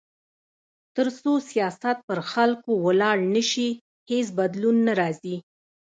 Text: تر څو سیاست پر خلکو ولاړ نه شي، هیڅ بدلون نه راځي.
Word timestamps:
تر 0.95 1.07
څو 1.21 1.33
سیاست 1.49 1.97
پر 2.07 2.19
خلکو 2.31 2.71
ولاړ 2.85 3.17
نه 3.33 3.43
شي، 3.51 3.69
هیڅ 4.09 4.27
بدلون 4.39 4.75
نه 4.87 4.93
راځي. 4.99 5.35